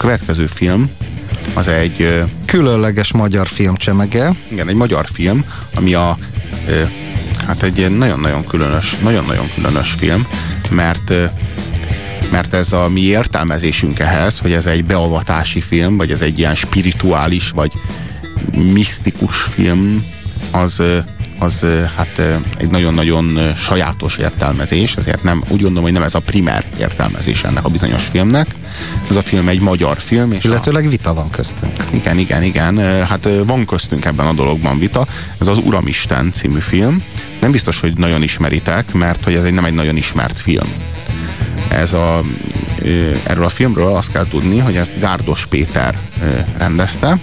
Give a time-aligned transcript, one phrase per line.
[0.00, 0.90] következő film
[1.54, 2.24] az egy...
[2.44, 4.32] Különleges magyar film csemege.
[4.48, 6.18] Igen, egy magyar film, ami a
[7.46, 10.26] hát egy nagyon-nagyon különös, nagyon-nagyon különös film,
[10.70, 11.12] mert
[12.30, 16.54] mert ez a mi értelmezésünk ehhez, hogy ez egy beavatási film, vagy ez egy ilyen
[16.54, 17.72] spirituális, vagy
[18.52, 20.04] misztikus film,
[20.50, 20.82] az,
[21.40, 21.66] az
[21.96, 22.22] hát
[22.56, 27.64] egy nagyon-nagyon sajátos értelmezés, ezért nem, úgy gondolom, hogy nem ez a primer értelmezés ennek
[27.64, 28.46] a bizonyos filmnek.
[29.10, 30.32] Ez a film egy magyar film.
[30.32, 30.88] És Illetőleg a...
[30.88, 31.72] vita van köztünk.
[31.90, 32.76] Igen, igen, igen.
[33.06, 35.06] Hát van köztünk ebben a dologban vita.
[35.40, 37.02] Ez az Uramisten című film.
[37.40, 40.68] Nem biztos, hogy nagyon ismeritek, mert hogy ez egy nem egy nagyon ismert film.
[41.68, 42.22] Ez a,
[43.24, 45.98] erről a filmről azt kell tudni, hogy ezt Gárdos Péter
[46.58, 47.18] rendezte,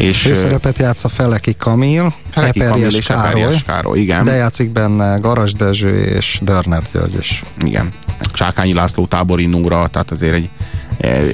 [0.00, 4.24] és szerepet játsz a Feleki Kamil, Feleki Kamil és Károly, Károly, igen.
[4.24, 7.42] De játszik benne Garas Dezső és Dörner György is.
[7.64, 7.92] Igen.
[8.32, 10.48] Csákányi László tábori Nóra, tehát azért egy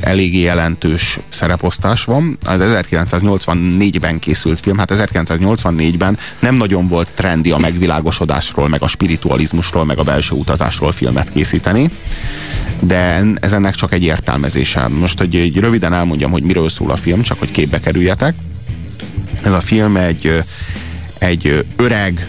[0.00, 2.38] eléggé jelentős szereposztás van.
[2.44, 9.84] Az 1984-ben készült film, hát 1984-ben nem nagyon volt trendi a megvilágosodásról, meg a spiritualizmusról,
[9.84, 11.90] meg a belső utazásról filmet készíteni,
[12.80, 14.88] de ez ennek csak egy értelmezése.
[14.88, 18.34] Most, hogy egy röviden elmondjam, hogy miről szól a film, csak hogy képbe kerüljetek.
[19.46, 20.42] Ez a film egy,
[21.18, 22.28] egy öreg,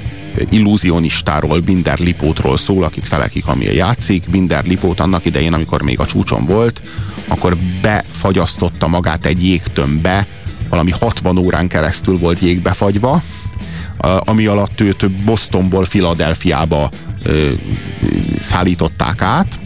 [0.50, 4.30] illúzionistáról, Binder Lipótról szól, akit Feleki Kamil játszik.
[4.30, 6.82] Binder Lipót annak idején, amikor még a csúcson volt,
[7.28, 10.28] akkor befagyasztotta magát egy jégtömbbe,
[10.70, 13.22] valami 60 órán keresztül volt jégbe fagyva,
[14.20, 16.90] ami alatt őt Bostonból Filadelfiába
[18.40, 19.60] szállították át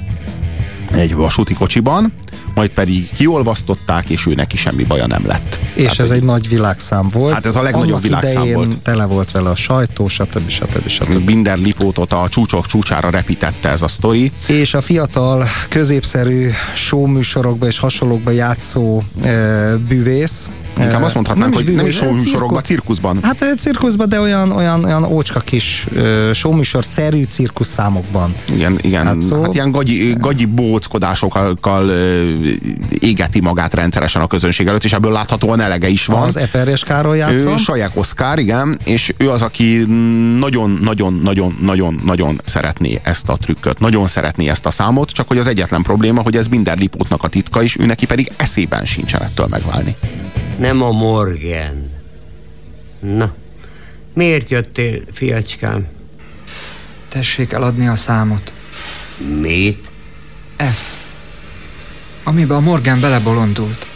[0.92, 2.14] egy vasúti kocsiban,
[2.56, 5.60] majd pedig kiolvasztották, és ő neki semmi baja nem lett.
[5.74, 7.34] És Tehát ez egy, egy nagy világszám volt.
[7.34, 8.78] Hát ez a legnagyobb Annak világszám volt.
[8.78, 10.50] tele volt vele a sajtó, stb.
[10.50, 10.88] stb.
[10.88, 11.26] stb.
[11.26, 14.32] Binder Lipótot a csúcsok csúcsára repítette ez a sztori.
[14.48, 21.74] És a fiatal, középszerű showműsorokba és hasonlókba játszó e, bűvész, Inkább azt mondhatnánk, nem hogy
[21.76, 23.20] nem is showműsorokban, cirkuszban.
[23.22, 25.88] Hát cirkuszban, de olyan, olyan, olyan ócska kis
[26.34, 28.36] showműsor-szerű cirkuszszámokban.
[28.54, 29.06] Igen, igen.
[29.06, 29.42] Hát, szó...
[29.42, 31.92] hát ilyen gagyi, gagyi bóckodásokkal
[33.00, 36.22] égeti magát rendszeresen a közönség előtt, és ebből láthatóan elege is van.
[36.22, 37.54] Az Eperjes Károly játszol.
[37.54, 39.78] Ő Sajek Oszkár, igen, és ő az, aki
[40.40, 46.22] nagyon-nagyon-nagyon-nagyon-nagyon szeretné ezt a trükköt, nagyon szeretné ezt a számot, csak hogy az egyetlen probléma,
[46.22, 49.96] hogy ez minden Lipótnak a titka, és ő neki pedig eszében sincsen ettől megválni.
[50.58, 51.90] Nem a Morgan.
[53.00, 53.34] Na,
[54.14, 55.88] miért jöttél, fiacskám?
[57.10, 58.54] Tessék eladni a számot.
[59.42, 59.92] Mit?
[60.56, 60.88] Ezt.
[62.23, 63.87] Amiben a Morgan belebolondult.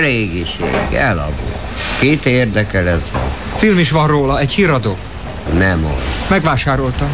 [0.00, 1.52] Régiség, elavul.
[2.00, 3.30] Kit érdekel ez van?
[3.54, 4.96] Film is van róla, egy híradó.
[5.58, 6.00] Nem mond.
[6.28, 7.08] Megvásároltam.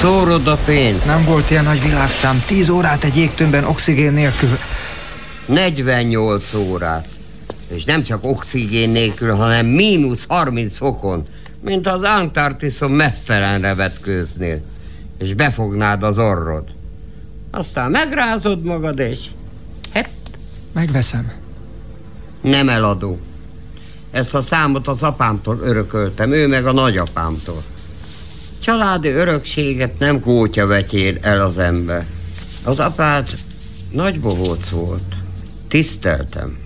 [0.00, 1.06] Szórod a pénzt.
[1.06, 2.42] Nem volt ilyen nagy világszám.
[2.46, 4.58] Tíz órát egy jégtömbben oxigén nélkül.
[5.46, 7.08] 48 órát.
[7.68, 11.24] És nem csak oxigén nélkül, hanem mínusz 30 fokon,
[11.60, 14.60] mint az Antarktiszon mesztelenre vetkőznél,
[15.18, 16.64] és befognád az orrod.
[17.56, 19.18] Aztán megrázod magad, és
[19.92, 20.06] hepp.
[20.72, 21.32] Megveszem.
[22.40, 23.18] Nem eladó.
[24.10, 27.62] Ezt a számot az apámtól örököltem, ő meg a nagyapámtól.
[28.60, 32.06] Családi örökséget nem kótya vetyér el az ember.
[32.64, 33.28] Az apád
[33.90, 35.14] nagy bohóc volt.
[35.68, 36.56] Tiszteltem.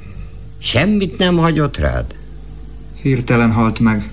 [0.58, 2.14] Semmit nem hagyott rád?
[3.02, 4.10] Hirtelen halt meg.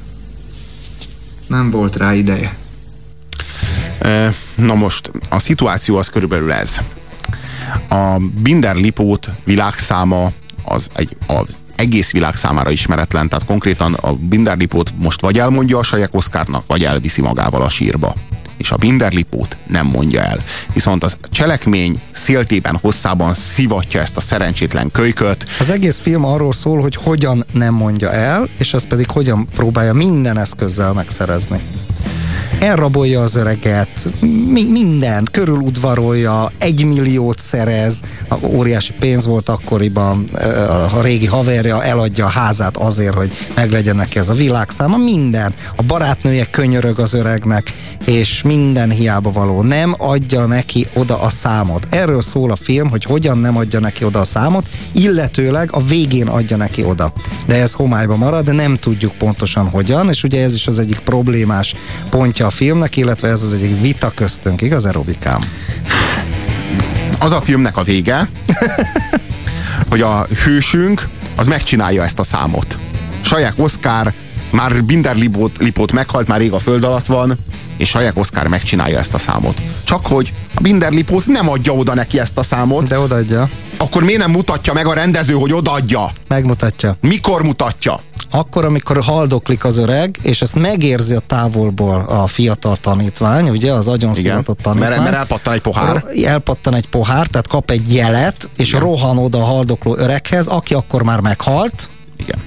[1.47, 2.57] Nem volt rá ideje.
[4.57, 6.78] Na most, a szituáció az körülbelül ez.
[7.90, 10.31] A Binder Lipót világszáma
[10.63, 15.78] az egy, az egész világ számára ismeretlen, tehát konkrétan a Binder Lipót most vagy elmondja
[15.78, 18.13] a Sajek Oszkárnak, vagy elviszi magával a sírba
[18.57, 20.44] és a Binderlipót nem mondja el.
[20.73, 25.46] Viszont az cselekmény széltében, hosszában szivatja ezt a szerencsétlen kölyköt.
[25.59, 29.94] Az egész film arról szól, hogy hogyan nem mondja el, és az pedig hogyan próbálja
[29.94, 31.62] minden eszközzel megszerezni
[32.59, 34.09] elrabolja az öreget,
[34.52, 38.02] mi, minden, körüludvarolja, egy milliót szerez,
[38.41, 40.23] óriási pénz volt akkoriban,
[40.96, 45.53] a régi haverja eladja a házát azért, hogy meglegyen neki ez a világszáma, minden.
[45.76, 47.73] A barátnője könyörög az öregnek,
[48.05, 49.61] és minden hiába való.
[49.61, 51.88] Nem adja neki oda a számot.
[51.90, 56.28] Erről szól a film, hogy hogyan nem adja neki oda a számot, illetőleg a végén
[56.28, 57.14] adja neki oda.
[57.46, 61.00] De ez homályba marad, de nem tudjuk pontosan hogyan, és ugye ez is az egyik
[61.00, 61.76] problémás
[62.37, 65.41] pontja a filmnek, illetve ez az egyik vita köztünk, igaz, Erobikám?
[67.19, 68.29] Az a filmnek a vége,
[69.89, 72.78] hogy a hősünk az megcsinálja ezt a számot.
[73.22, 74.13] Saják Oszkár
[74.49, 77.37] már Binder Lipót, Lipót meghalt, már rég a föld alatt van,
[77.78, 79.61] és Sajek Oszkár megcsinálja ezt a számot.
[79.83, 82.87] Csak hogy a Binderlipót nem adja oda neki ezt a számot.
[82.87, 83.49] De odaadja.
[83.78, 86.12] Akkor miért nem mutatja meg a rendező, hogy odaadja?
[86.28, 86.97] Megmutatja.
[87.02, 88.00] Mikor mutatja?
[88.32, 93.88] Akkor, amikor haldoklik az öreg, és ezt megérzi a távolból a fiatal tanítvány, ugye, az
[93.88, 94.90] agyon szivatott tanítvány.
[94.90, 96.03] Mert, mert elpattan egy pohár.
[96.26, 98.82] Elpattan egy pohár, tehát kap egy jelet, és Igen.
[98.82, 101.90] rohan oda a haldokló öreghez, aki akkor már meghalt.
[102.18, 102.40] Igen.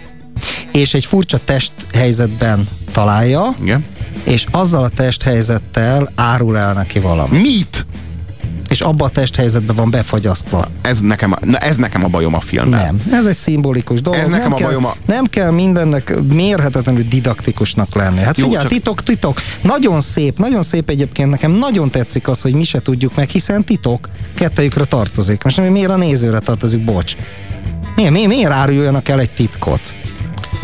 [0.73, 3.55] És egy furcsa testhelyzetben találja.
[3.63, 3.85] Igen.
[4.25, 7.39] És azzal a testhelyzettel árul el neki valami.
[7.41, 7.87] Mit?
[8.71, 10.69] És abba a testhelyzetben van befagyasztva.
[10.83, 12.81] Ez nekem, na ez nekem a bajom a filmben.
[12.81, 14.21] Nem, ez egy szimbolikus dolog.
[14.21, 14.95] Ez nekem nem a kell, bajom a...
[15.07, 18.21] Nem kell mindennek mérhetetlenül didaktikusnak lenni.
[18.21, 18.67] Hát figyelj, csak...
[18.67, 19.41] titok, titok.
[19.63, 23.65] Nagyon szép, nagyon szép egyébként nekem nagyon tetszik az, hogy mi se tudjuk meg, hiszen
[23.65, 25.45] titok kettejükre tartozik.
[25.45, 27.17] Most miért a nézőre tartozik, bocs.
[27.97, 29.95] Miért, miért, miért áruljanak el egy titkot?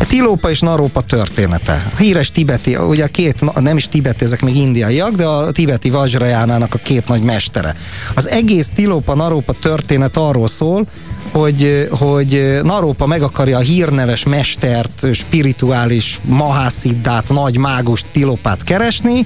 [0.05, 1.91] Tilópa és Narópa története.
[1.93, 5.89] A híres tibeti, ugye a két, nem is tibeti, ezek még indiaiak, de a tibeti
[5.89, 7.75] Vajrajánának a két nagy mestere.
[8.13, 10.85] Az egész Tilópa Narópa történet arról szól,
[11.31, 19.25] hogy, hogy Narópa meg akarja a hírneves mestert, spirituális mahásziddát, nagy mágus Tilopát keresni,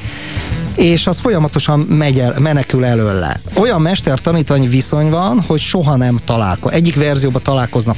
[0.75, 3.41] és az folyamatosan megy el, menekül előle.
[3.53, 6.77] Olyan mester-tanítvány viszony van, hogy soha nem találkozik.
[6.77, 7.97] Egyik verzióban találkoznak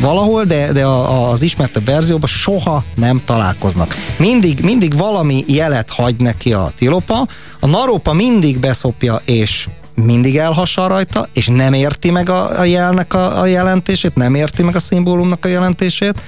[0.00, 3.94] valahol, de, de a, az ismertebb verzióban soha nem találkoznak.
[4.18, 7.26] Mindig, mindig valami jelet hagy neki a tilopa,
[7.60, 13.14] a narópa mindig beszopja és mindig elhasal rajta, és nem érti meg a, a jelnek
[13.14, 16.20] a, a jelentését, nem érti meg a szimbólumnak a jelentését,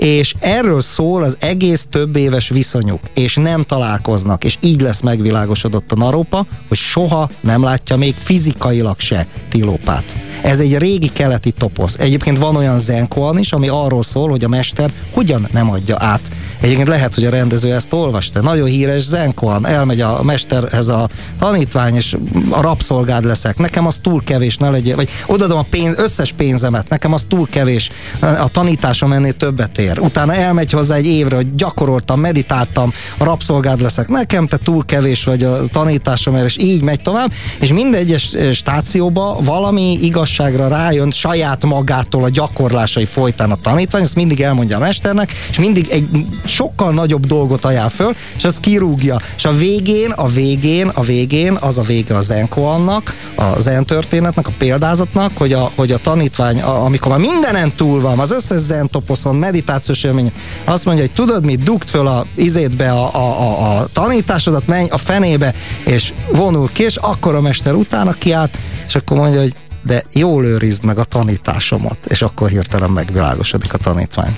[0.00, 5.92] és erről szól az egész több éves viszonyuk, és nem találkoznak, és így lesz megvilágosodott
[5.92, 10.16] a narópa, hogy soha nem látja még fizikailag se Tilópát.
[10.42, 11.96] Ez egy régi keleti toposz.
[11.98, 16.20] Egyébként van olyan zenkoan is, ami arról szól, hogy a mester hogyan nem adja át.
[16.60, 18.40] Egyébként lehet, hogy a rendező ezt olvasta.
[18.40, 21.08] Nagyon híres zenkoan, elmegy a mesterhez a
[21.38, 22.16] tanítvány, és
[22.50, 23.58] a rabszolgád leszek.
[23.58, 27.48] Nekem az túl kevés, ne legyen, vagy odadom a pénz, összes pénzemet, nekem az túl
[27.50, 27.90] kevés.
[28.20, 29.89] A tanításom ennél többet ér.
[29.98, 34.08] Utána elmegy hozzá egy évre, hogy gyakoroltam, meditáltam, rabszolgád leszek.
[34.08, 39.38] Nekem te túl kevés vagy a tanításom, és így megy tovább, és minden egyes stációba
[39.42, 44.80] valami igaz igazságra rájön saját magától a gyakorlásai folytán a tanítvány, ezt mindig elmondja a
[44.80, 46.08] mesternek, és mindig egy
[46.44, 49.20] sokkal nagyobb dolgot ajánl föl, és ez kirúgja.
[49.36, 53.84] És a végén, a végén, a végén, az a vége a Zenko annak, a zen
[53.84, 58.30] történetnek, a példázatnak, hogy a, hogy a tanítvány, a, amikor már mindenen túl van, az
[58.30, 59.36] összes zen toposzon,
[59.80, 60.32] meditációs élmény,
[60.64, 64.88] azt mondja, hogy tudod mit, dugd föl a izétbe a, a, a, a tanításodat, menj
[64.88, 65.54] a fenébe,
[65.84, 70.44] és vonul ki, és akkor a mester utána kiállt, és akkor mondja, hogy de jól
[70.44, 74.36] őrizd meg a tanításomat, és akkor hirtelen megvilágosodik a tanítvány.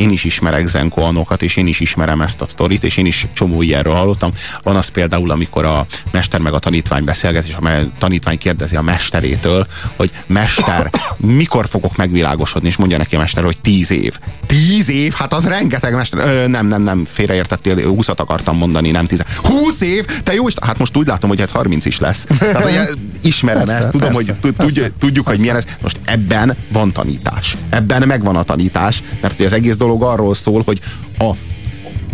[0.00, 3.62] Én is ismerek zenkoanokat, és én is ismerem ezt a sztorit, és én is csomó
[3.62, 4.30] ilyenről hallottam.
[4.62, 8.82] Van az például, amikor a mester meg a tanítvány beszélget, és a tanítvány kérdezi a
[8.82, 9.66] mesterétől,
[9.96, 14.18] hogy mester, mikor fogok megvilágosodni, és mondja neki a mester, hogy tíz év.
[14.46, 15.12] Tíz év?
[15.12, 16.18] Hát az rengeteg mester.
[16.18, 19.22] Ö, nem, nem, nem, félreértettél, húszat akartam mondani, nem tíz.
[19.36, 20.04] Húsz év?
[20.22, 22.26] Te jó Hát most úgy látom, hogy ez harminc is lesz.
[22.38, 25.64] Tehát, hogy ismerem persze, ezt, tudom, persze, hogy tudjuk, tudjuk hogy milyen ez.
[25.82, 27.56] Most ebben van tanítás.
[27.70, 30.80] Ebben megvan a tanítás, mert hogy az egész dolog dolog arról szól, hogy
[31.18, 31.30] a,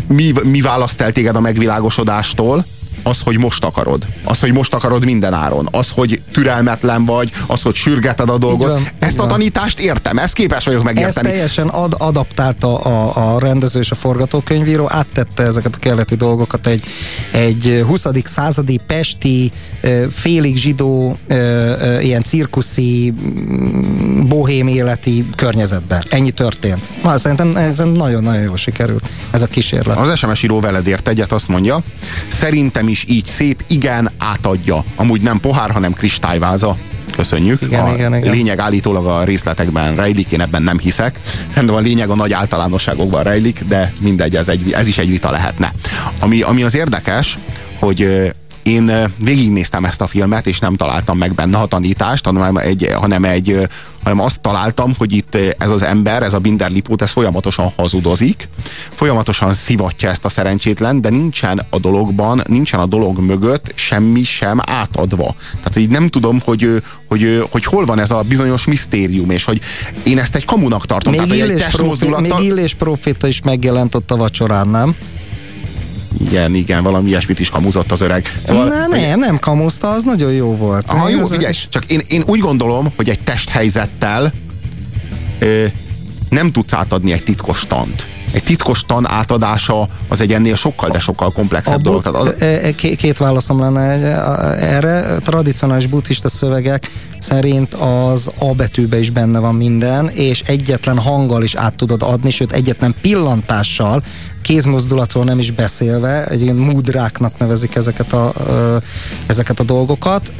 [0.08, 2.64] mi, mi választ el téged a megvilágosodástól,
[3.06, 4.06] az, hogy most akarod.
[4.24, 5.68] Az, hogy most akarod minden áron.
[5.70, 8.68] Az, hogy türelmetlen vagy, az, hogy sürgeted a dolgot.
[8.68, 11.26] Van, Ezt a tanítást értem, ezt képes vagyok megérteni.
[11.26, 16.66] Ezt teljesen ad, adaptálta a, a rendező és a forgatókönyvíró, áttette ezeket a keleti dolgokat
[16.66, 16.84] egy,
[17.30, 18.06] egy 20.
[18.24, 19.52] századi pesti,
[20.10, 21.18] félig zsidó,
[22.00, 26.04] ilyen cirkuszi, mm, bohém életi környezetben.
[26.08, 27.02] Ennyi történt.
[27.02, 29.96] Na, szerintem ez nagyon-nagyon jól sikerült ez a kísérlet.
[29.96, 31.78] Az SMS író veled ért egyet, azt mondja,
[32.28, 34.84] szerintem is is így szép, igen, átadja.
[34.96, 36.76] Amúgy nem pohár, hanem kristályváza.
[37.16, 37.62] Köszönjük.
[37.62, 38.32] Igen, a igen, igen.
[38.32, 41.20] lényeg állítólag a részletekben rejlik, én ebben nem hiszek.
[41.52, 45.30] Szerintem a lényeg a nagy általánosságokban rejlik, de mindegy, ez, egy, ez is egy vita
[45.30, 45.72] lehetne.
[46.20, 47.38] Ami, ami az érdekes,
[47.78, 48.32] hogy
[48.66, 52.90] én ö, végignéztem ezt a filmet, és nem találtam meg benne a tanítást, hanem, egy,
[52.94, 53.64] hanem, egy, ö,
[54.02, 57.72] hanem azt találtam, hogy itt ö, ez az ember, ez a Binder Lipót, ez folyamatosan
[57.76, 58.48] hazudozik,
[58.90, 64.60] folyamatosan szivatja ezt a szerencsétlen, de nincsen a dologban, nincsen a dolog mögött semmi sem
[64.64, 65.34] átadva.
[65.56, 69.60] Tehát így nem tudom, hogy, hogy, hogy hol van ez a bizonyos misztérium, és hogy
[70.02, 71.12] én ezt egy kamunak tartom.
[71.12, 74.96] Még, Tehát, hogy egy illés profi, még Illés proféta is megjelent ott a vacsorán, nem?
[76.20, 78.40] Igen, igen, valami ilyesmit is kamuzott az öreg.
[78.46, 80.90] Szóval, Na, nem, nem kamuszta, az nagyon jó volt.
[80.90, 84.32] Aha, jó, figyelj, csak én, én úgy gondolom, hogy egy testhelyzettel
[85.38, 85.64] ö,
[86.28, 88.06] nem tudsz átadni egy titkos tant.
[88.36, 92.02] Egy titkos tan átadása az egy ennél sokkal, de sokkal komplexebb A dolog.
[92.02, 93.80] Tehát az, e- e- ké- két válaszom lenne
[94.60, 95.18] erre.
[95.18, 101.54] Tradicionális buddhista szövegek szerint az A betűbe is benne van minden, és egyetlen hanggal is
[101.54, 104.02] át tudod adni, sőt egyetlen pillantással,
[104.42, 108.32] kézmozdulatról nem is beszélve, egy ilyen mudráknak nevezik ezeket a,
[109.26, 110.32] ezeket a dolgokat,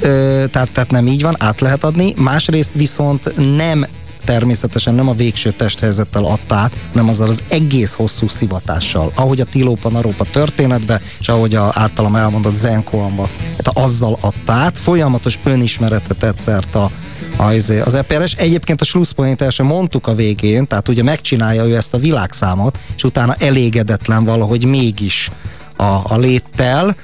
[0.51, 2.15] tehát, tehát nem így van, át lehet adni.
[2.17, 3.87] Másrészt viszont nem
[4.27, 9.13] természetesen nem a végső testhelyzettel adta át, hanem azzal az egész hosszú szivatással.
[9.15, 15.39] Ahogy a Tilópa Narópa történetbe, és ahogy a általam elmondott Zenkoamba, tehát azzal adta folyamatos
[15.45, 16.91] önismeretet tett szert a,
[17.37, 18.33] az, az EPRS.
[18.33, 22.79] Egyébként a slusszpoint el sem mondtuk a végén, tehát ugye megcsinálja ő ezt a világszámot,
[22.97, 25.31] és utána elégedetlen valahogy mégis
[25.77, 26.97] a, a léttel,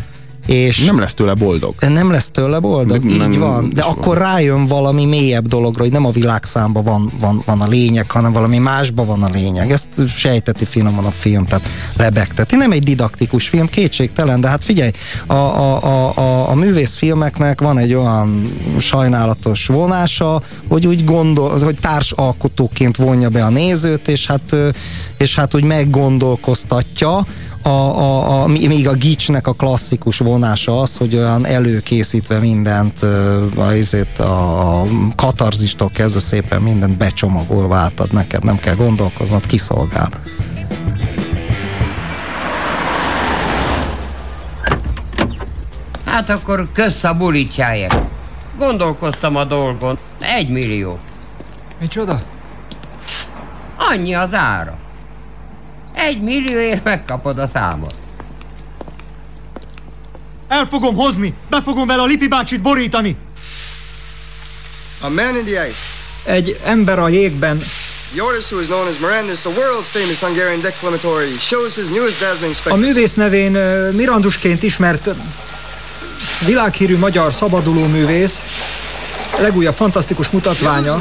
[0.46, 1.74] és nem lesz tőle boldog.
[1.88, 3.70] nem lesz tőle boldog, Nem- így nem- van.
[3.74, 8.10] De akkor rájön valami mélyebb dologra, hogy nem a világszámban van, van, van a lényeg,
[8.10, 9.70] hanem valami másban van a lényeg.
[9.70, 12.56] Ezt sejteti finoman a film, tehát lebegteti.
[12.56, 14.90] Nem egy didaktikus film, kétségtelen, de hát figyelj,
[15.26, 21.76] a, a, a, a, a művészfilmeknek van egy olyan sajnálatos vonása, hogy úgy gondol, hogy
[21.80, 24.56] társalkotóként vonja be a nézőt, és hát,
[25.18, 27.26] és hát úgy meggondolkoztatja,
[27.62, 33.46] a, a, a, míg a gicsnek a klasszikus vonása az, hogy olyan előkészítve mindent, ö,
[34.16, 34.84] a, a,
[35.16, 40.10] katarzistól kezdve szépen mindent becsomagolva átad neked, nem kell gondolkoznod, kiszolgál.
[46.04, 47.98] Hát akkor kösz a bulicsáért.
[48.58, 49.98] Gondolkoztam a dolgon.
[50.20, 50.98] Egy millió.
[51.80, 52.20] Micsoda?
[53.76, 54.78] Annyi az ára.
[56.06, 57.94] Egy millióért megkapod a számot.
[60.48, 61.34] El fogom hozni!
[61.50, 63.16] Be fogom vele a Lipi bácsit borítani!
[65.00, 65.76] A man in the ice.
[66.24, 67.62] Egy ember a jégben
[68.20, 72.52] artist who is known as Mirandus, the world famous Hungarian declamatory, shows his newest dazzling
[72.52, 72.86] A spectacle.
[72.86, 73.52] művész nevén
[73.92, 75.08] Mirandusként ismert
[76.46, 78.42] világhírű magyar szabaduló művész,
[79.38, 81.00] legújabb fantasztikus mutatványa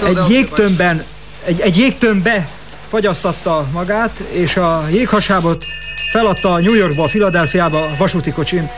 [0.00, 1.04] a egy jégtömbben,
[1.44, 2.48] egy, egy jégtömbbe
[2.88, 5.64] fagyasztatta magát, és a jéghasábot
[6.12, 8.70] feladta New Yorkba, Philadelphiába vasúti kocsin.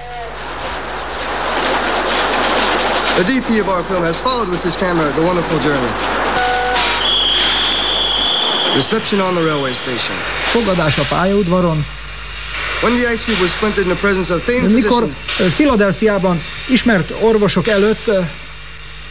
[3.15, 5.93] The DP of our film has followed with his camera the wonderful journey.
[8.75, 10.17] Reception on the railway station.
[10.53, 11.87] Fogadás a pályaudvaron,
[12.83, 15.07] When the ice cube was splintered in the presence of famed mikor
[15.55, 18.11] Philadelphiában ismert orvosok előtt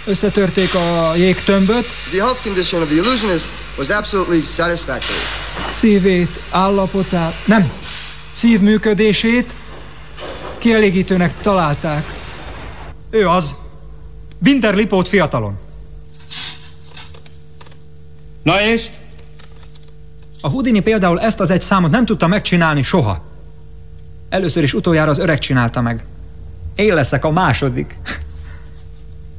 [0.05, 5.19] összetörték a jégtömböt, the health condition of the illusionist was absolutely satisfactory.
[5.69, 7.71] szívét, állapotát, nem,
[8.31, 9.53] szívműködését
[10.57, 12.13] kielégítőnek találták.
[13.09, 13.55] Ő az.
[14.37, 15.57] Binder Lipót fiatalon.
[18.43, 18.89] Na és?
[20.41, 23.23] A Houdini például ezt az egy számot nem tudta megcsinálni soha.
[24.29, 26.05] Először is utoljára az öreg csinálta meg.
[26.75, 27.97] Én leszek a második.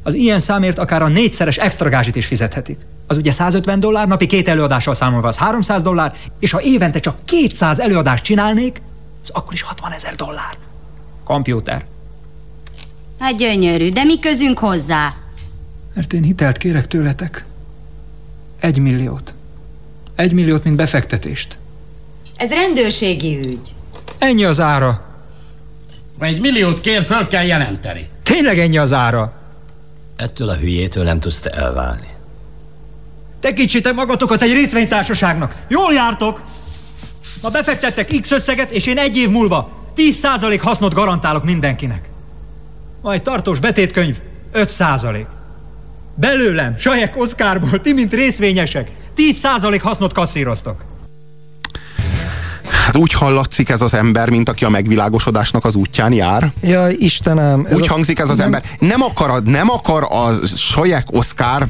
[0.06, 2.78] Az ilyen számért akár a négyszeres extra gázsit is fizethetik.
[3.06, 7.24] Az ugye 150 dollár, napi két előadással számolva az 300 dollár, és ha évente csak
[7.24, 8.82] 200 előadást csinálnék,
[9.22, 10.56] az akkor is 60 ezer dollár.
[11.24, 11.84] Kompjúter.
[13.18, 15.14] Hát gyönyörű, de mi közünk hozzá?
[15.94, 17.44] Mert én hitelt kérek tőletek.
[18.60, 19.34] Egy milliót.
[20.14, 21.58] Egy milliót, mint befektetést.
[22.36, 23.72] Ez rendőrségi ügy.
[24.18, 25.04] Ennyi az ára.
[26.18, 28.08] Ha egy milliót kér, föl kell jelenteni.
[28.22, 29.43] Tényleg ennyi az ára.
[30.16, 32.08] Ettől a hülyétől nem tudsz te elválni.
[33.40, 35.62] Tekintsétek magatokat egy részvénytársaságnak.
[35.68, 36.42] Jól jártok!
[37.42, 42.08] Ma befektettek X összeget, és én egy év múlva 10% hasznot garantálok mindenkinek.
[43.02, 44.16] Majd tartós betétkönyv
[44.54, 45.26] 5%.
[46.14, 50.84] Belőlem, sajek Oszkárból, ti mint részvényesek, 10% hasznot kasszíroztok.
[52.84, 56.52] Tehát úgy hallatszik ez az ember, mint aki a megvilágosodásnak az útján jár.
[56.62, 57.66] Ja, Istenem.
[57.70, 57.92] Ez úgy a...
[57.92, 58.46] hangzik ez az nem...
[58.46, 58.62] ember.
[58.78, 61.66] Nem akar, nem akar a Sajek Oszkár,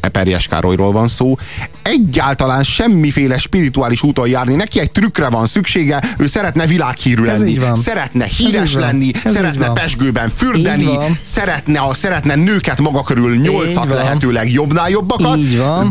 [0.00, 1.36] Eperjes Károlyról van szó,
[1.82, 4.54] egyáltalán semmiféle spirituális úton járni.
[4.54, 10.28] Neki egy trükkre van szüksége, ő szeretne világhírű lenni, szeretne híres lenni, ez szeretne pesgőben
[10.36, 15.38] fürdeni, szeretne, a, szeretne nőket maga körül nyolcat lehetőleg jobbnál jobbakat,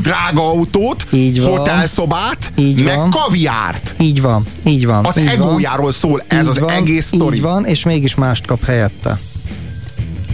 [0.01, 1.05] drága autót,
[1.43, 3.95] hotelszobát, így meg kaviárt.
[3.99, 5.05] Így van, így van.
[5.05, 5.91] Az így egójáról van.
[5.91, 7.36] szól ez az van, egész sztori.
[7.36, 9.20] Így van, és mégis mást kap helyette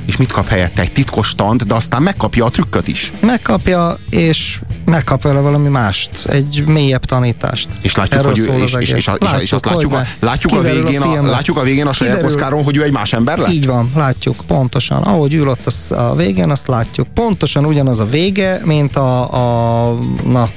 [0.06, 0.82] és mit kap helyette?
[0.82, 3.12] Egy titkos stand, de aztán megkapja a trükköt is.
[3.20, 7.70] Megkapja, és megkap vele valami mást, egy mélyebb tanítást.
[7.82, 10.62] És látjuk, Erről hogy ő, és, és, és, látjuk, és azt látjuk, a, látjuk, a
[10.62, 13.52] végén a, a látjuk a végén a saját Oszkáron, hogy ő egy más ember lett?
[13.52, 15.02] Így van, látjuk, pontosan.
[15.02, 17.08] Ahogy ül ott a végén, azt látjuk.
[17.14, 19.94] Pontosan ugyanaz a vége, mint a, a
[20.26, 20.50] na,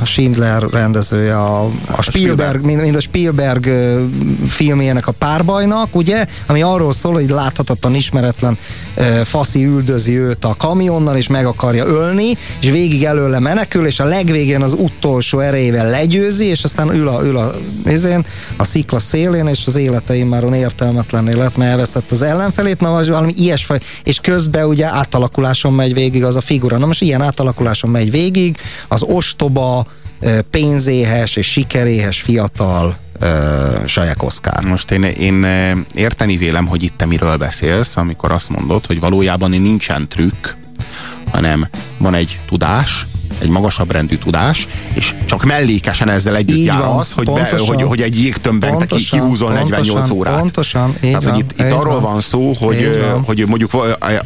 [0.00, 3.70] a Schindler rendezője, a, a Spielberg, mind, mind a Spielberg
[4.46, 8.58] filmjének a párbajnak, ugye, ami arról szól, hogy láthatatlan, ismeretlen
[9.24, 14.04] faszi üldözi őt a kamionnal, és meg akarja ölni, és végig előle menekül, és a
[14.04, 17.52] legvégén az utolsó erejével legyőzi, és aztán ül a, ül a,
[17.86, 18.24] izén,
[18.56, 23.32] a szikla szélén, és az életeim már értelmetlenné lett, mert elvesztett az ellenfelét, na valami
[23.36, 26.78] ilyesfaj, és közben ugye átalakuláson megy végig az a figura.
[26.78, 28.56] Na most ilyen átalakuláson megy végig,
[28.88, 29.02] az
[29.54, 29.86] ostoba,
[30.50, 32.96] pénzéhes és sikeréhes fiatal
[33.86, 34.64] Sajek Oszkár.
[34.64, 35.46] Most én, én
[35.94, 40.46] érteni vélem, hogy itt te miről beszélsz, amikor azt mondod, hogy valójában nincsen trükk,
[41.30, 41.68] hanem
[41.98, 43.06] van egy tudás,
[43.38, 47.58] egy magasabb rendű tudás, és csak mellékesen ezzel együtt így jár van, az, hogy, pontosan,
[47.58, 50.38] be, hogy, hogy egy jégtömbben ki, kihúzol 48 órát.
[50.38, 53.74] Pontosan, így Tehát, van, hogy itt, itt arról van, van szó, hogy, hogy mondjuk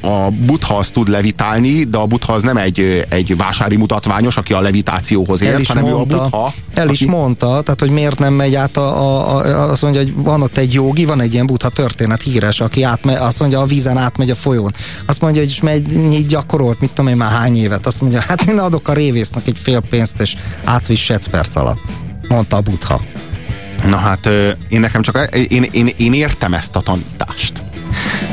[0.01, 4.53] a butha az tud levitálni, de a butha az nem egy, egy vásári mutatványos, aki
[4.53, 6.53] a levitációhoz ért, hanem mondta, ő a butha.
[6.75, 6.93] El aki...
[6.93, 10.43] is mondta, tehát hogy miért nem megy át a, a, a, azt mondja, hogy van
[10.43, 13.97] ott egy jogi, van egy ilyen butha történet híres, aki átme, azt mondja, a vízen
[13.97, 14.73] átmegy a folyón.
[15.07, 17.87] Azt mondja, hogy is megy, gyakorolt, mit tudom én már hány évet.
[17.87, 21.97] Azt mondja, hát én adok a révésznek egy fél pénzt, és átvisz perc alatt,
[22.29, 23.01] mondta a butha.
[23.85, 24.27] Na hát
[24.69, 27.63] én nekem csak, én, én, én értem ezt a tanítást.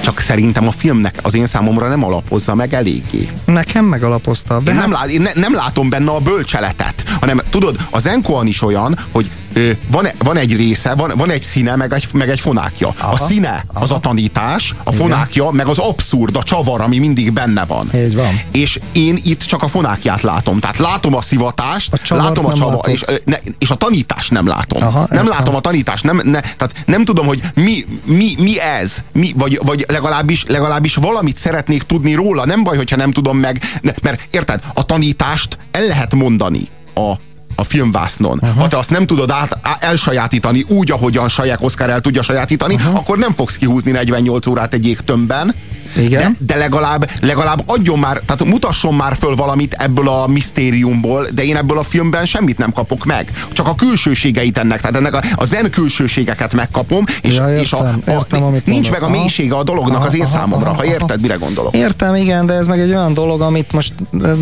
[0.05, 3.29] Csak szerintem a filmnek az én számomra nem alapozza meg eléggé.
[3.45, 4.59] Nekem megalapozta.
[4.59, 8.47] De én nem, lát, én ne, nem látom benne a bölcseletet, hanem tudod, az Enkoan
[8.47, 12.29] is olyan, hogy ö, van, van egy része, van, van egy színe, meg egy, meg
[12.29, 12.93] egy fonákja.
[12.99, 13.83] Aha, a színe aha.
[13.83, 15.01] az a tanítás, a Igen.
[15.01, 17.89] fonákja, meg az abszurd, a csavar, ami mindig benne van.
[17.95, 18.41] Így van.
[18.51, 20.59] És én itt csak a fonákját látom.
[20.59, 24.83] Tehát látom a szivatást, a látom a csavar, és, ne, és a tanítást nem látom.
[24.83, 29.03] Aha, nem látom a tanítást, nem, ne, tehát nem tudom, hogy mi, mi, mi ez,
[29.11, 32.45] mi, vagy, vagy legalábbis, legalábbis valamit szeretnék tudni róla.
[32.45, 33.61] Nem baj, hogyha nem tudom meg,
[34.01, 37.13] mert érted, a tanítást el lehet mondani a
[37.57, 38.39] a filmvásznon.
[38.41, 38.61] Uh-huh.
[38.61, 42.95] Ha te azt nem tudod át, elsajátítani úgy, ahogyan Sajek Oszkár el tudja sajátítani, uh-huh.
[42.95, 45.55] akkor nem fogsz kihúzni 48 órát egy jégtömbben,
[45.97, 46.37] igen.
[46.39, 51.43] De, de legalább, legalább adjon már, tehát mutasson már föl valamit ebből a misztériumból, de
[51.43, 53.31] én ebből a filmben semmit nem kapok meg.
[53.51, 57.73] Csak a külsőségeit ennek, tehát ennek a, a zen külsőségeket megkapom, és, ja, értem, és
[57.73, 60.69] a, a, értem, amit nincs meg a mélysége a dolognak aha, az én aha, számomra,
[60.69, 61.19] aha, ha érted, aha.
[61.21, 61.75] mire gondolok.
[61.75, 63.93] Értem, igen, de ez meg egy olyan dolog, amit most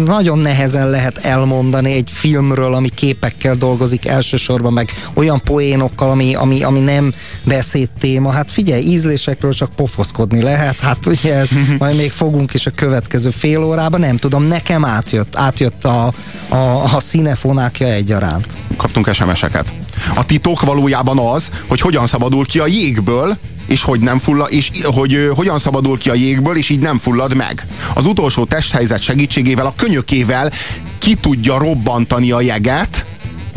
[0.06, 6.64] nagyon nehezen lehet elmondani egy filmről, ami képekkel dolgozik elsősorban, meg olyan poénokkal, ami, ami,
[6.64, 7.14] ami nem
[7.44, 8.32] beszéd téma.
[8.32, 13.30] Hát figyelj, ízlésekről csak pofoszkodni lehet, hát ugye ez, majd még fogunk is a következő
[13.30, 16.14] fél órában, nem tudom, nekem átjött, átjött a,
[16.50, 16.56] a,
[16.96, 18.58] a színefonákja egyaránt.
[18.78, 19.74] Kaptunk SMS-eket.
[20.16, 24.70] A titok valójában az, hogy hogyan szabadul ki a jégből, és hogy nem fullad, és
[24.84, 27.68] hogy hogyan szabadul ki a jégből, és így nem fullad meg.
[27.94, 30.52] Az utolsó testhelyzet segítségével, a könyökével
[30.98, 33.06] ki tudja robbantani a jeget,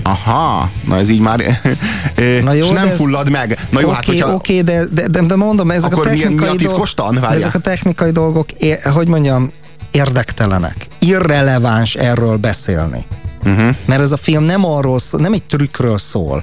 [0.06, 1.38] Aha, na ez így már
[2.42, 3.58] na jó, és nem fullad meg.
[3.70, 4.34] Na jó, okay, hát hogyha...
[4.34, 7.54] Oké, okay, de, de, de, mondom, ezek Akkor a technikai mi, mi a dolgok, ezek
[7.54, 8.48] a technikai dolgok,
[8.94, 9.52] hogy mondjam,
[9.90, 10.86] érdektelenek.
[10.98, 13.04] Irreleváns erről beszélni.
[13.44, 13.76] Uh-huh.
[13.84, 16.42] Mert ez a film nem arról szól, nem egy trükkről szól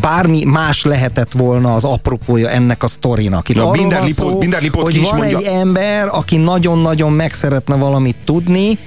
[0.00, 3.48] bármi más lehetett volna az apropója ennek a sztorinak.
[3.48, 5.38] Itt Na, minden lipot, szó, minden lipot hogy van mondja.
[5.38, 8.78] egy ember, aki nagyon-nagyon meg szeretne valamit tudni,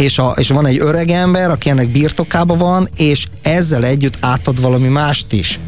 [0.00, 4.60] és, a, és van egy öreg ember, aki ennek birtokában van, és ezzel együtt átad
[4.60, 5.58] valami mást is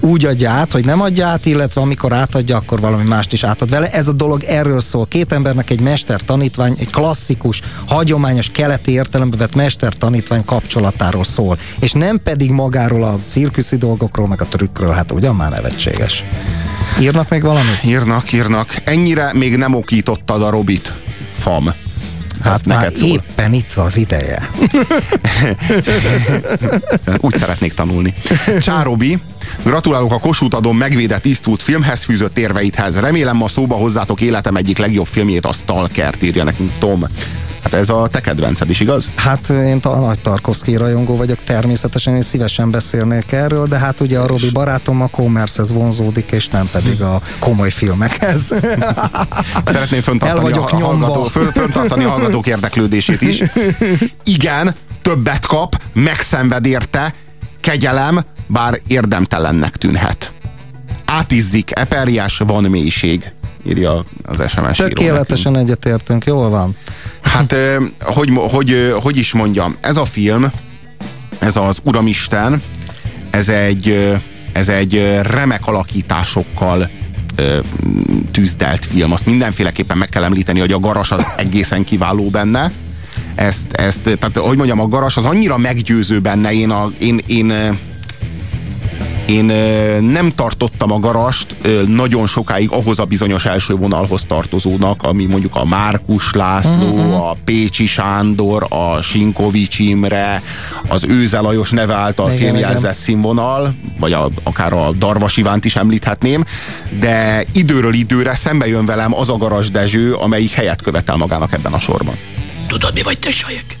[0.00, 3.70] úgy adja át, hogy nem adja át, illetve amikor átadja, akkor valami mást is átad
[3.70, 3.90] vele.
[3.90, 5.06] Ez a dolog erről szól.
[5.06, 11.58] Két embernek egy mester-tanítvány, egy klasszikus, hagyományos keleti értelembe vett mester-tanítvány kapcsolatáról szól.
[11.80, 16.24] És nem pedig magáról a cirkuszi dolgokról, meg a trükkről, hát ugyan már nevetséges.
[17.00, 17.84] Írnak még valamit?
[17.84, 18.76] Írnak, írnak.
[18.84, 20.92] Ennyire még nem okítottad a Robit,
[21.32, 21.74] fam.
[22.48, 23.08] Hát már szól.
[23.08, 24.50] éppen itt az ideje.
[27.20, 28.14] Úgy szeretnék tanulni.
[28.60, 29.18] Csárobi,
[29.62, 32.98] gratulálok a Kossuth adom megvédett Eastwood filmhez fűzött érveidhez.
[32.98, 37.04] Remélem ma szóba hozzátok életem egyik legjobb filmjét, a Stalkert írja nekünk Tom.
[37.70, 39.10] Hát ez a te kedvenced is, igaz?
[39.14, 44.18] Hát én a nagy Tarkovsky rajongó vagyok, természetesen én szívesen beszélnék erről, de hát ugye
[44.18, 48.54] a Robi barátom a commerce vonzódik, és nem pedig a komoly filmekhez.
[49.64, 53.42] Szeretném föntartani, a, hallgató, föntartani a hallgatók érdeklődését is.
[54.24, 57.14] Igen, többet kap, megszenved érte,
[57.60, 60.32] kegyelem, bár érdemtelennek tűnhet.
[61.04, 63.32] Átizzik, eperjás, van mélység
[63.66, 66.76] írja az SMS Tökéletesen egyetértünk, jól van.
[67.20, 67.54] Hát,
[68.00, 70.52] hogy, hogy, hogy is mondjam, ez a film,
[71.38, 72.62] ez az Uramisten,
[73.30, 74.16] ez egy,
[74.52, 76.90] ez egy remek alakításokkal
[78.30, 79.12] tűzdelt film.
[79.12, 82.72] Azt mindenféleképpen meg kell említeni, hogy a garas az egészen kiváló benne.
[83.34, 87.78] Ezt, ezt, tehát, hogy mondjam, a garas az annyira meggyőző benne, én, a, én, én
[89.28, 89.44] én
[90.02, 95.64] nem tartottam a garast nagyon sokáig ahhoz a bizonyos első vonalhoz tartozónak, ami mondjuk a
[95.64, 97.28] Márkus László, uh-huh.
[97.28, 100.42] a Pécsi Sándor, a Sinkovics Imre,
[100.88, 106.44] az Őze Lajos neve által filmjelzett színvonal, vagy a, akár a Darvas Ivánt is említhetném,
[107.00, 111.72] de időről időre szembe jön velem az a Garas Dezső, amelyik helyet követel magának ebben
[111.72, 112.16] a sorban.
[112.66, 113.78] Tudod, mi vagy te, Sajek?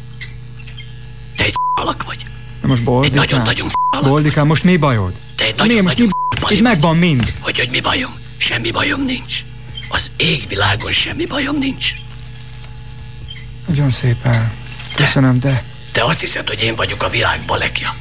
[1.36, 2.27] Te egy alak vagy.
[2.68, 3.68] Most Boldikám, nagyon-nagyon
[4.02, 5.12] Boldikám, most mi bajod?
[5.34, 6.06] Te egy nagyon, most mi,
[6.48, 7.34] itt megvan mind.
[7.40, 8.18] Hogy, hogy mi bajom?
[8.36, 9.44] Semmi bajom nincs.
[9.88, 11.92] Az égvilágon semmi bajom nincs.
[13.66, 14.52] Nagyon szépen.
[14.94, 15.62] Köszönöm, de...
[15.92, 17.94] Te azt hiszed, hogy én vagyok a világ balekja.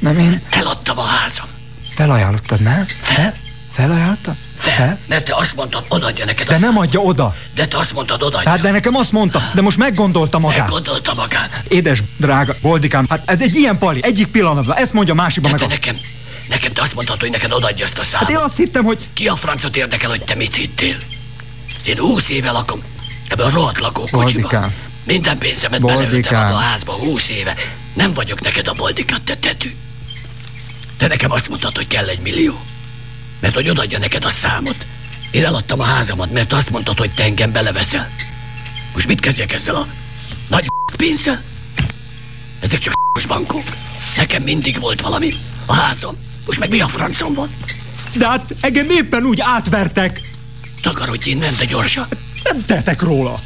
[0.00, 0.42] Nem én...
[0.50, 1.46] Eladtam a házam.
[1.94, 2.86] Felajánlottad, nem?
[3.00, 3.34] Fel?
[3.72, 4.34] Felajánlottad?
[4.70, 4.98] Fel?
[5.06, 7.36] Mert te azt mondtad, odaadja neked De nem adja oda.
[7.54, 8.50] De te azt mondtad, odaadja.
[8.50, 10.58] Hát de nekem azt mondta, de most meggondolta magát.
[10.58, 11.62] Meggondolta magát.
[11.68, 15.62] Édes, drága, Boldikám, hát ez egy ilyen pali, egyik pillanatban, ezt mondja másikban meg.
[15.62, 15.66] a...
[15.66, 15.96] nekem,
[16.48, 18.28] nekem te azt mondtad, hogy neked odaadja ezt a számot.
[18.28, 19.06] Hát én azt hittem, hogy...
[19.12, 20.96] Ki a francot érdekel, hogy te mit hittél?
[21.84, 22.82] Én húsz éve lakom
[23.28, 24.74] ebben a rohadt lakókocsiban.
[25.04, 27.54] Minden pénzemet belőttem a házba húsz éve.
[27.94, 29.74] Nem vagyok neked a boldikát, te tetű.
[30.96, 32.60] Te nekem azt mondtad, hogy kell egy millió.
[33.40, 34.86] Mert hogy odaadja neked a számot.
[35.30, 38.10] Én eladtam a házamat, mert azt mondtad, hogy te engem beleveszel.
[38.94, 39.86] Most mit kezdjek ezzel a
[40.48, 41.42] nagy pénzzel?
[42.60, 42.94] Ezek csak
[43.28, 43.62] bankok.
[44.16, 45.32] Nekem mindig volt valami.
[45.66, 46.16] A házam.
[46.46, 47.50] Most meg mi a francom van?
[48.14, 50.20] De hát engem éppen úgy átvertek.
[50.82, 52.06] Takarodj innen, de gyorsan.
[52.42, 53.38] Nem tettek róla.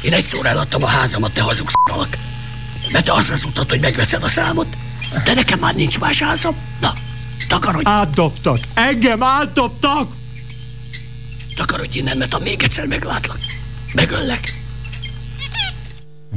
[0.00, 2.16] Én egy szóra eladtam a házamat, te hazugsz alak.
[2.92, 4.66] Mert te azt mondtad, hogy megveszed a számot.
[5.24, 6.56] De nekem már nincs más házam.
[6.80, 6.92] Na,
[7.48, 7.84] Takarodj!
[7.84, 8.58] Átdobtak!
[8.74, 10.12] Engem átdobtak!
[11.56, 13.38] Takarodj innen, mert ha még egyszer meglátlak,
[13.92, 14.67] megöllek.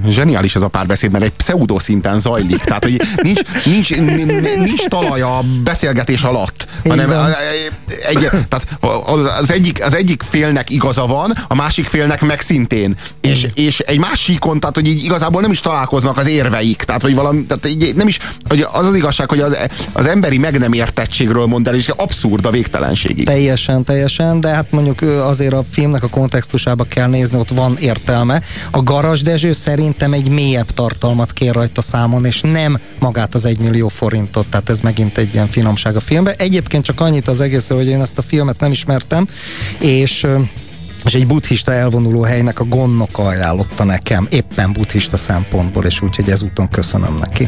[0.07, 2.63] Zseniális ez a párbeszéd, mert egy pseudo szinten zajlik.
[2.63, 3.95] Tehát, hogy nincs, nincs,
[4.55, 7.11] nincs talaj a beszélgetés alatt, hanem
[8.07, 8.67] egy, tehát
[9.39, 12.95] az, egyik, az egyik félnek igaza van, a másik félnek meg szintén.
[13.21, 16.83] És, és egy másikon, tehát, hogy így igazából nem is találkoznak az érveik.
[16.83, 19.57] Tehát, hogy valami, tehát így nem is, hogy az az igazság, hogy az,
[19.91, 23.25] az emberi meg nem értettségről mond el, és abszurd a végtelenségig.
[23.25, 28.41] Teljesen, teljesen, de hát mondjuk azért a filmnek a kontextusába kell nézni, ott van értelme.
[28.71, 33.45] A Garas Dezső szerint szerintem egy mélyebb tartalmat kér rajta számon, és nem magát az
[33.45, 36.33] egy millió forintot, tehát ez megint egy ilyen finomság a filmben.
[36.37, 39.27] Egyébként csak annyit az egészről, hogy én ezt a filmet nem ismertem,
[39.79, 40.27] és
[41.05, 46.69] és egy buddhista elvonuló helynek a gondnoka ajánlotta nekem, éppen buddhista szempontból, és úgyhogy ezúton
[46.69, 47.47] köszönöm neki.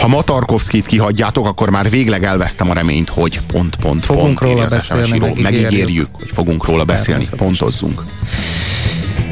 [0.00, 4.66] Ha Matarkovszkit kihagyjátok, akkor már végleg elvesztem a reményt, hogy pont, pont, fogunk pont, róla
[4.66, 5.42] beszélni, megígérjük.
[5.42, 8.02] megígérjük, hogy fogunk róla beszélni, pontozzunk.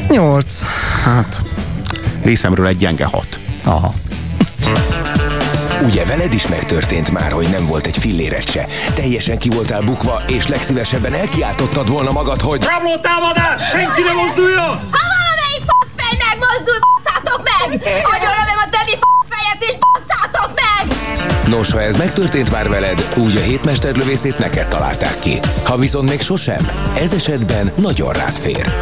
[0.09, 0.63] Nyolc.
[1.05, 1.43] Hát,
[2.23, 3.39] részemről egy gyenge hat.
[3.65, 3.95] Aha.
[5.83, 8.67] Ugye veled is megtörtént már, hogy nem volt egy filléret se.
[8.95, 12.65] Teljesen ki voltál bukva, és legszívesebben elkiáltottad volna magad, hogy...
[12.65, 13.69] Rabló támadás!
[13.69, 14.67] Senki ne mozduljon!
[14.67, 17.81] Ha valamelyik faszfej megmozdul, basszátok meg!
[17.85, 20.97] Agyonlövöm a Devi faszfejet, és basszátok meg!
[21.49, 25.41] Nos, ha ez megtörtént már veled, úgy a hétmesterlövészét neked találták ki.
[25.63, 28.73] Ha viszont még sosem, ez esetben nagyon rád fér.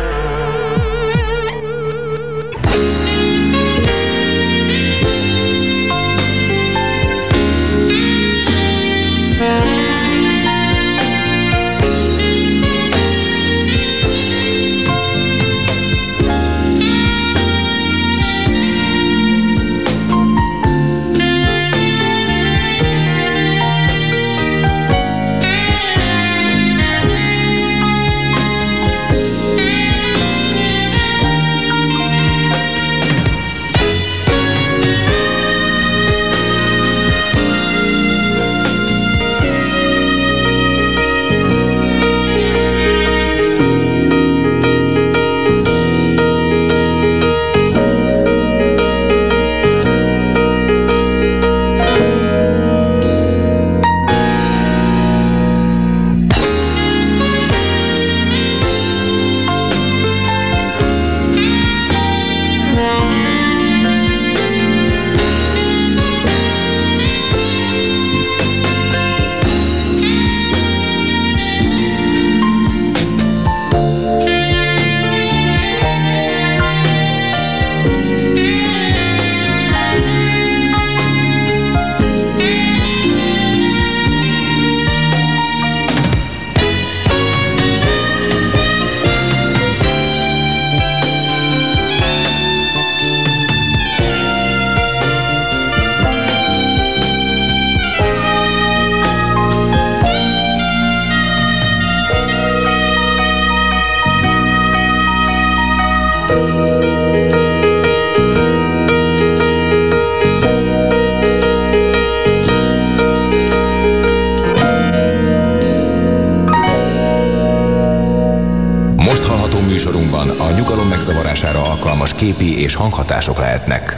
[120.88, 123.96] Megzavarására alkalmas képi és hanghatások lehetnek.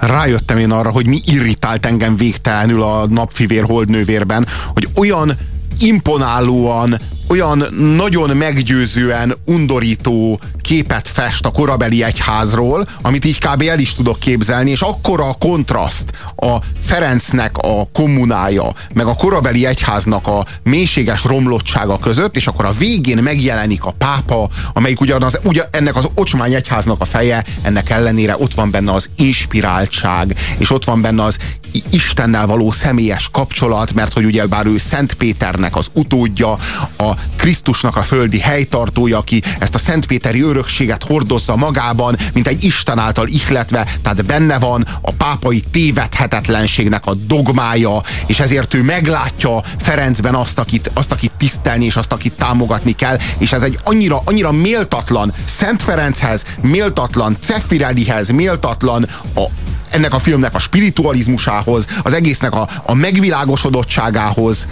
[0.00, 5.32] Rájöttem én arra, hogy mi irritált engem végtelenül a napfivér holdnővérben, hogy olyan
[5.78, 6.96] imponálóan,
[7.30, 7.66] olyan
[7.96, 13.62] nagyon meggyőzően undorító képet fest a korabeli egyházról, amit így kb.
[13.62, 19.66] el is tudok képzelni, és akkora a kontraszt a Ferencnek a kommunája, meg a korabeli
[19.66, 25.66] egyháznak a mélységes romlottsága között, és akkor a végén megjelenik a pápa, amelyik ugyanaz, ugyan,
[25.70, 30.84] ennek az ocsmány egyháznak a feje, ennek ellenére ott van benne az inspiráltság, és ott
[30.84, 31.38] van benne az
[31.90, 36.52] Istennel való személyes kapcsolat, mert hogy ugye bár ő Szent Péternek az utódja,
[36.96, 42.98] a Krisztusnak a földi helytartója, aki ezt a Szentpéteri örökséget hordozza magában, mint egy Isten
[42.98, 50.34] által ihletve, tehát benne van a pápai tévedhetetlenségnek a dogmája, és ezért ő meglátja Ferencben
[50.34, 54.52] azt, akit, azt, akit tisztelni, és azt, akit támogatni kell, és ez egy annyira, annyira
[54.52, 59.44] méltatlan Szent Ferenchez, méltatlan Ceffirellihez, méltatlan a,
[59.90, 64.66] ennek a filmnek a spiritualizmusához, az egésznek a, a megvilágosodottságához.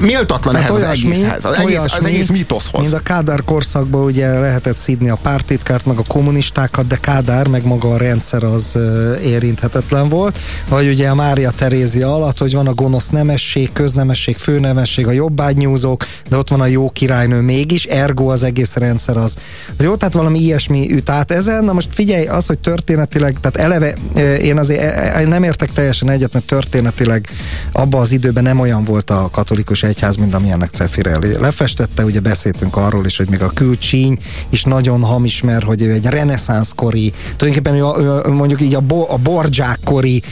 [0.00, 2.80] Méltatlan ehhez az egészhez, az egész, az egész mítoszhoz.
[2.80, 7.64] Mint a Kádár korszakban ugye lehetett szídni a pártitkárt, meg a kommunistákat, de Kádár, meg
[7.64, 8.78] maga a rendszer az
[9.24, 10.38] érinthetetlen volt.
[10.68, 16.06] Vagy ugye a Mária Terézia alatt, hogy van a gonosz nemesség, köznemesség, főnemesség, a jobbágynyúzók,
[16.28, 19.36] de ott van a jó királynő mégis, ergo az egész rendszer az.
[19.78, 21.64] Az jó, tehát valami ilyesmi üt át ezen.
[21.64, 23.94] Na most figyelj, az, hogy történetileg, tehát eleve
[24.38, 27.28] én azért e, e, nem értek teljesen egyet, mert történetileg
[27.72, 32.76] abban az időben nem olyan volt a katolikus egyház, mint amilyennek Cefirelli lefestette, ugye beszéltünk
[32.76, 34.18] arról is, hogy még a külcsíny
[34.50, 40.22] is nagyon hamis, mert hogy egy reneszánszkori, tulajdonképpen mondjuk így a, bo, a bordzsákkori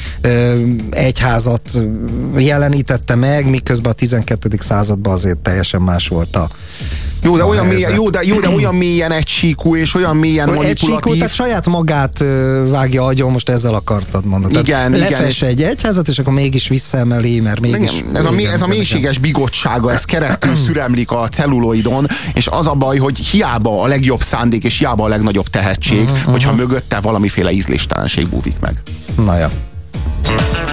[0.90, 1.78] egyházat
[2.37, 4.48] jelenítette meg, miközben a 12.
[4.59, 6.48] században azért teljesen más volt a
[7.22, 10.54] jó, de, olyan mélyen, jó, de, jó, de olyan mélyen egysíkú és olyan mélyen egy
[10.54, 10.94] manipulatív.
[10.94, 12.24] Egysíkú, tehát saját magát
[12.68, 14.52] vágja agyon, most ezzel akartad mondani.
[14.52, 15.11] Igen, tehát igen.
[15.11, 17.98] Lefest egy egyházat, és akkor mégis visszaemeli, mert mégis...
[17.98, 22.66] Igen, ez, a, igen, ez a mélységes bigottsága, ez keresztül szüremlik a celluloidon, és az
[22.66, 26.66] a baj, hogy hiába a legjobb szándék, és hiába a legnagyobb tehetség, uh-huh, hogyha uh-huh.
[26.66, 28.83] mögötte valamiféle ízléstelenség búvik meg.
[29.16, 29.48] Na ja.